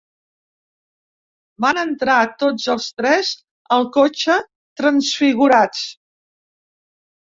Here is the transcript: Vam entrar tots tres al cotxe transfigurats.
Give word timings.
Vam 1.65 1.81
entrar 1.83 2.17
tots 2.45 2.89
tres 3.03 3.31
al 3.79 3.89
cotxe 4.01 4.41
transfigurats. 4.83 5.89